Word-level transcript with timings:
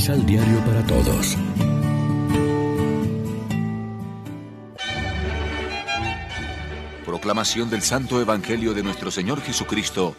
Misal 0.00 0.24
Diario 0.24 0.58
para 0.64 0.82
Todos. 0.86 1.36
Proclamación 7.04 7.68
del 7.68 7.82
Santo 7.82 8.18
Evangelio 8.18 8.72
de 8.72 8.82
nuestro 8.82 9.10
Señor 9.10 9.42
Jesucristo, 9.42 10.16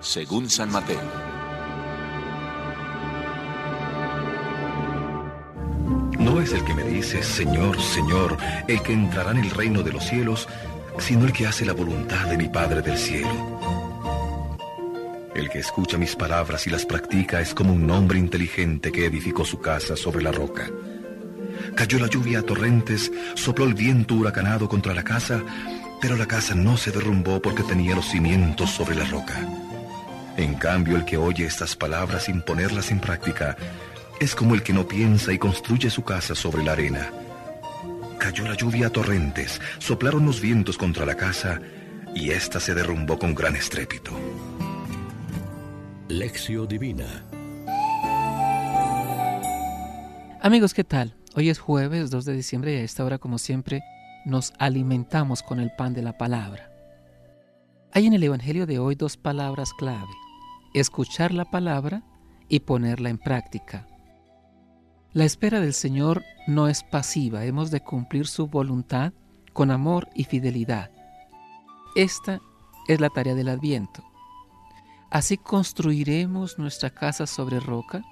según 0.00 0.48
San 0.48 0.72
Mateo. 0.72 0.98
No 6.18 6.40
es 6.40 6.54
el 6.54 6.64
que 6.64 6.72
me 6.72 6.84
dice, 6.84 7.22
Señor, 7.22 7.78
Señor, 7.78 8.38
el 8.66 8.80
que 8.80 8.94
entrará 8.94 9.32
en 9.32 9.44
el 9.44 9.50
reino 9.50 9.82
de 9.82 9.92
los 9.92 10.04
cielos, 10.06 10.48
sino 10.98 11.26
el 11.26 11.34
que 11.34 11.46
hace 11.46 11.66
la 11.66 11.74
voluntad 11.74 12.28
de 12.28 12.38
mi 12.38 12.48
Padre 12.48 12.80
del 12.80 12.96
cielo. 12.96 13.65
El 15.36 15.50
que 15.50 15.58
escucha 15.58 15.98
mis 15.98 16.16
palabras 16.16 16.66
y 16.66 16.70
las 16.70 16.86
practica 16.86 17.42
es 17.42 17.52
como 17.52 17.74
un 17.74 17.90
hombre 17.90 18.18
inteligente 18.18 18.90
que 18.90 19.04
edificó 19.04 19.44
su 19.44 19.60
casa 19.60 19.94
sobre 19.94 20.22
la 20.22 20.32
roca. 20.32 20.70
Cayó 21.74 21.98
la 21.98 22.06
lluvia 22.06 22.38
a 22.38 22.42
torrentes, 22.42 23.12
sopló 23.34 23.66
el 23.66 23.74
viento 23.74 24.14
huracanado 24.14 24.66
contra 24.66 24.94
la 24.94 25.04
casa, 25.04 25.42
pero 26.00 26.16
la 26.16 26.24
casa 26.24 26.54
no 26.54 26.78
se 26.78 26.90
derrumbó 26.90 27.42
porque 27.42 27.62
tenía 27.64 27.94
los 27.94 28.06
cimientos 28.06 28.70
sobre 28.70 28.94
la 28.94 29.04
roca. 29.04 29.46
En 30.38 30.54
cambio, 30.54 30.96
el 30.96 31.04
que 31.04 31.18
oye 31.18 31.44
estas 31.44 31.76
palabras 31.76 32.24
sin 32.24 32.40
ponerlas 32.40 32.90
en 32.90 33.00
práctica 33.00 33.58
es 34.18 34.34
como 34.34 34.54
el 34.54 34.62
que 34.62 34.72
no 34.72 34.88
piensa 34.88 35.34
y 35.34 35.38
construye 35.38 35.90
su 35.90 36.02
casa 36.02 36.34
sobre 36.34 36.64
la 36.64 36.72
arena. 36.72 37.10
Cayó 38.18 38.44
la 38.44 38.54
lluvia 38.54 38.86
a 38.86 38.90
torrentes, 38.90 39.60
soplaron 39.80 40.24
los 40.24 40.40
vientos 40.40 40.78
contra 40.78 41.04
la 41.04 41.14
casa 41.14 41.60
y 42.14 42.30
ésta 42.30 42.58
se 42.58 42.72
derrumbó 42.72 43.18
con 43.18 43.34
gran 43.34 43.54
estrépito. 43.54 44.12
Lección 46.16 46.66
Divina. 46.66 47.26
Amigos, 50.40 50.72
¿qué 50.72 50.82
tal? 50.82 51.14
Hoy 51.34 51.50
es 51.50 51.58
jueves 51.58 52.10
2 52.10 52.24
de 52.24 52.32
diciembre 52.32 52.72
y 52.72 52.76
a 52.78 52.84
esta 52.84 53.04
hora, 53.04 53.18
como 53.18 53.36
siempre, 53.36 53.82
nos 54.24 54.54
alimentamos 54.58 55.42
con 55.42 55.60
el 55.60 55.70
pan 55.76 55.92
de 55.92 56.00
la 56.00 56.16
palabra. 56.16 56.72
Hay 57.92 58.06
en 58.06 58.14
el 58.14 58.22
Evangelio 58.22 58.64
de 58.64 58.78
hoy 58.78 58.94
dos 58.94 59.18
palabras 59.18 59.74
clave, 59.74 60.10
escuchar 60.72 61.34
la 61.34 61.44
palabra 61.44 62.02
y 62.48 62.60
ponerla 62.60 63.10
en 63.10 63.18
práctica. 63.18 63.86
La 65.12 65.26
espera 65.26 65.60
del 65.60 65.74
Señor 65.74 66.24
no 66.46 66.68
es 66.68 66.82
pasiva, 66.82 67.44
hemos 67.44 67.70
de 67.70 67.82
cumplir 67.82 68.26
su 68.26 68.46
voluntad 68.46 69.12
con 69.52 69.70
amor 69.70 70.08
y 70.14 70.24
fidelidad. 70.24 70.90
Esta 71.94 72.40
es 72.88 73.00
la 73.00 73.10
tarea 73.10 73.34
del 73.34 73.50
Adviento. 73.50 74.15
Así 75.16 75.38
construiremos 75.38 76.58
nuestra 76.58 76.90
casa 76.90 77.26
sobre 77.26 77.58
roca, 77.58 78.04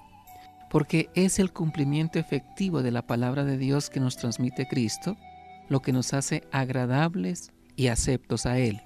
porque 0.71 1.11
es 1.13 1.37
el 1.37 1.53
cumplimiento 1.53 2.17
efectivo 2.17 2.81
de 2.81 2.89
la 2.89 3.03
palabra 3.03 3.43
de 3.43 3.59
Dios 3.59 3.91
que 3.91 3.99
nos 3.99 4.17
transmite 4.17 4.67
Cristo, 4.67 5.15
lo 5.69 5.83
que 5.83 5.93
nos 5.93 6.15
hace 6.15 6.47
agradables 6.51 7.51
y 7.75 7.89
aceptos 7.89 8.47
a 8.47 8.57
Él. 8.57 8.81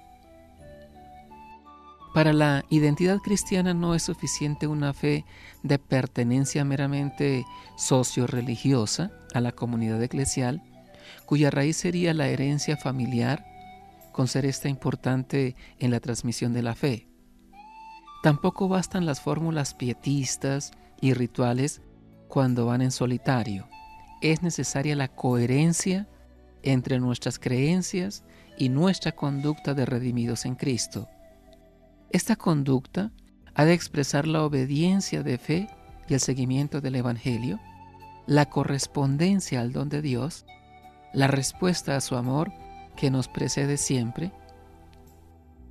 Para 2.12 2.34
la 2.34 2.66
identidad 2.68 3.20
cristiana 3.20 3.72
no 3.72 3.94
es 3.94 4.02
suficiente 4.02 4.66
una 4.66 4.92
fe 4.92 5.24
de 5.62 5.78
pertenencia 5.78 6.62
meramente 6.62 7.46
socio-religiosa 7.78 9.12
a 9.32 9.40
la 9.40 9.52
comunidad 9.52 10.02
eclesial, 10.02 10.62
cuya 11.24 11.50
raíz 11.50 11.78
sería 11.78 12.12
la 12.12 12.28
herencia 12.28 12.76
familiar, 12.76 13.46
con 14.12 14.28
ser 14.28 14.44
esta 14.44 14.68
importante 14.68 15.56
en 15.78 15.90
la 15.90 16.00
transmisión 16.00 16.52
de 16.52 16.62
la 16.62 16.74
fe. 16.74 17.09
Tampoco 18.22 18.68
bastan 18.68 19.06
las 19.06 19.20
fórmulas 19.20 19.74
pietistas 19.74 20.72
y 21.00 21.14
rituales 21.14 21.80
cuando 22.28 22.66
van 22.66 22.82
en 22.82 22.90
solitario. 22.90 23.66
Es 24.20 24.42
necesaria 24.42 24.94
la 24.94 25.08
coherencia 25.08 26.06
entre 26.62 26.98
nuestras 27.00 27.38
creencias 27.38 28.24
y 28.58 28.68
nuestra 28.68 29.12
conducta 29.12 29.72
de 29.72 29.86
redimidos 29.86 30.44
en 30.44 30.54
Cristo. 30.54 31.08
Esta 32.10 32.36
conducta 32.36 33.10
ha 33.54 33.64
de 33.64 33.72
expresar 33.72 34.26
la 34.26 34.44
obediencia 34.44 35.22
de 35.22 35.38
fe 35.38 35.68
y 36.08 36.14
el 36.14 36.20
seguimiento 36.20 36.80
del 36.80 36.96
Evangelio, 36.96 37.58
la 38.26 38.50
correspondencia 38.50 39.60
al 39.60 39.72
don 39.72 39.88
de 39.88 40.02
Dios, 40.02 40.44
la 41.14 41.26
respuesta 41.26 41.96
a 41.96 42.00
su 42.00 42.16
amor 42.16 42.52
que 42.96 43.10
nos 43.10 43.28
precede 43.28 43.78
siempre, 43.78 44.32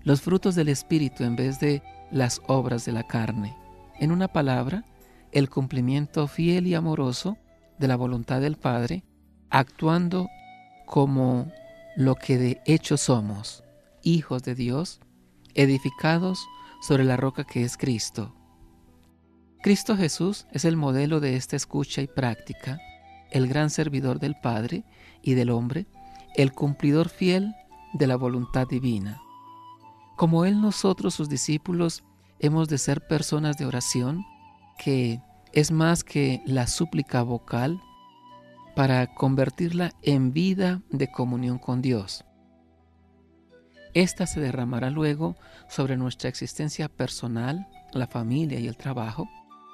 los 0.03 0.21
frutos 0.21 0.55
del 0.55 0.69
Espíritu 0.69 1.23
en 1.23 1.35
vez 1.35 1.59
de 1.59 1.83
las 2.11 2.41
obras 2.47 2.85
de 2.85 2.91
la 2.91 3.03
carne. 3.03 3.55
En 3.99 4.11
una 4.11 4.27
palabra, 4.27 4.85
el 5.31 5.49
cumplimiento 5.49 6.27
fiel 6.27 6.67
y 6.67 6.73
amoroso 6.73 7.37
de 7.77 7.87
la 7.87 7.95
voluntad 7.95 8.41
del 8.41 8.57
Padre, 8.57 9.03
actuando 9.49 10.27
como 10.85 11.51
lo 11.95 12.15
que 12.15 12.37
de 12.37 12.61
hecho 12.65 12.97
somos, 12.97 13.63
hijos 14.03 14.43
de 14.43 14.55
Dios, 14.55 14.99
edificados 15.53 16.47
sobre 16.81 17.03
la 17.03 17.17
roca 17.17 17.43
que 17.43 17.63
es 17.63 17.77
Cristo. 17.77 18.35
Cristo 19.61 19.97
Jesús 19.97 20.47
es 20.51 20.63
el 20.65 20.77
modelo 20.77 21.19
de 21.19 21.35
esta 21.35 21.55
escucha 21.55 22.01
y 22.01 22.07
práctica, 22.07 22.79
el 23.31 23.47
gran 23.47 23.69
servidor 23.69 24.19
del 24.19 24.35
Padre 24.35 24.85
y 25.21 25.33
del 25.33 25.49
hombre, 25.49 25.85
el 26.35 26.53
cumplidor 26.53 27.09
fiel 27.09 27.53
de 27.93 28.07
la 28.07 28.15
voluntad 28.15 28.67
divina. 28.67 29.21
Como 30.19 30.43
Él, 30.43 30.59
nosotros, 30.59 31.13
sus 31.13 31.29
discípulos, 31.29 32.03
hemos 32.39 32.67
de 32.67 32.77
ser 32.77 33.07
personas 33.07 33.55
de 33.55 33.65
oración, 33.65 34.25
que 34.77 35.21
es 35.53 35.71
más 35.71 36.03
que 36.03 36.41
la 36.45 36.67
súplica 36.67 37.23
vocal, 37.23 37.79
para 38.75 39.15
convertirla 39.15 39.93
en 40.01 40.33
vida 40.33 40.81
de 40.89 41.09
comunión 41.09 41.57
con 41.57 41.81
Dios. 41.81 42.25
Esta 43.93 44.27
se 44.27 44.41
derramará 44.41 44.89
luego 44.89 45.37
sobre 45.69 45.95
nuestra 45.95 46.27
existencia 46.27 46.89
personal, 46.89 47.69
la 47.93 48.07
familia 48.07 48.59
y 48.59 48.67
el 48.67 48.75
trabajo, 48.75 49.29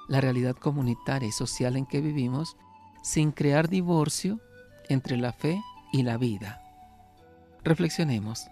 la 0.07 0.21
realidad 0.21 0.55
comunitaria 0.55 1.27
y 1.27 1.31
social 1.31 1.75
en 1.75 1.87
que 1.87 2.01
vivimos, 2.01 2.55
sin 3.01 3.31
crear 3.31 3.67
divorcio 3.67 4.39
entre 4.89 5.17
la 5.17 5.33
fe 5.33 5.59
y 5.91 6.03
la 6.03 6.17
vida. 6.17 6.61
Reflexionemos. 7.63 8.45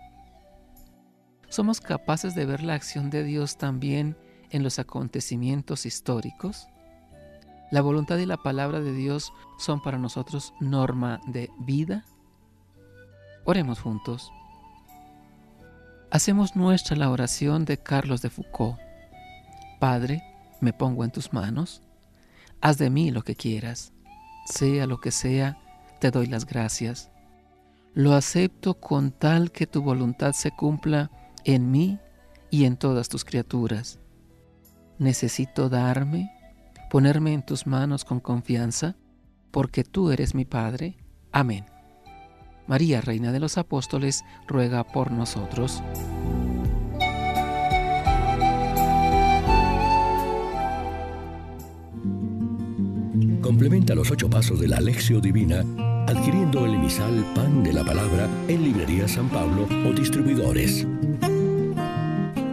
¿Somos 1.53 1.81
capaces 1.81 2.33
de 2.33 2.47
ver 2.47 2.63
la 2.63 2.73
acción 2.73 3.11
de 3.11 3.23
Dios 3.23 3.57
también 3.59 4.17
en 4.49 4.63
los 4.63 4.79
acontecimientos 4.79 5.85
históricos? 5.85 6.67
¿La 7.69 7.81
voluntad 7.81 8.17
y 8.17 8.25
la 8.25 8.37
palabra 8.37 8.79
de 8.79 8.91
Dios 8.91 9.31
son 9.59 9.79
para 9.79 9.99
nosotros 9.99 10.55
norma 10.59 11.21
de 11.27 11.51
vida? 11.59 12.05
Oremos 13.45 13.79
juntos. 13.79 14.31
Hacemos 16.09 16.55
nuestra 16.55 16.95
la 16.95 17.11
oración 17.11 17.65
de 17.65 17.77
Carlos 17.77 18.23
de 18.23 18.31
Foucault. 18.31 18.79
Padre, 19.79 20.23
me 20.59 20.73
pongo 20.73 21.03
en 21.03 21.11
tus 21.11 21.33
manos. 21.33 21.83
Haz 22.61 22.79
de 22.79 22.89
mí 22.89 23.11
lo 23.11 23.21
que 23.21 23.35
quieras. 23.35 23.93
Sea 24.47 24.87
lo 24.87 24.99
que 24.99 25.11
sea, 25.11 25.59
te 25.99 26.09
doy 26.09 26.25
las 26.25 26.47
gracias. 26.47 27.11
Lo 27.93 28.15
acepto 28.15 28.79
con 28.79 29.11
tal 29.11 29.51
que 29.51 29.67
tu 29.67 29.83
voluntad 29.83 30.33
se 30.33 30.49
cumpla 30.49 31.11
en 31.45 31.71
mí 31.71 31.99
y 32.49 32.65
en 32.65 32.77
todas 32.77 33.09
tus 33.09 33.25
criaturas. 33.25 33.99
Necesito 34.99 35.69
darme, 35.69 36.31
ponerme 36.89 37.33
en 37.33 37.43
tus 37.43 37.65
manos 37.67 38.05
con 38.05 38.19
confianza, 38.19 38.95
porque 39.51 39.83
tú 39.83 40.11
eres 40.11 40.35
mi 40.35 40.45
Padre. 40.45 40.97
Amén. 41.31 41.65
María, 42.67 43.01
Reina 43.01 43.31
de 43.31 43.39
los 43.39 43.57
Apóstoles, 43.57 44.23
ruega 44.47 44.83
por 44.83 45.11
nosotros. 45.11 45.83
Complementa 53.41 53.93
los 53.93 54.09
ocho 54.09 54.29
pasos 54.29 54.59
de 54.59 54.67
la 54.69 54.77
Alexio 54.77 55.19
Divina 55.19 55.63
adquiriendo 56.07 56.65
el 56.65 56.75
emisal 56.75 57.25
Pan 57.33 57.63
de 57.63 57.73
la 57.73 57.83
Palabra 57.83 58.27
en 58.47 58.63
Librería 58.63 59.07
San 59.07 59.29
Pablo 59.29 59.67
o 59.85 59.93
distribuidores. 59.93 60.85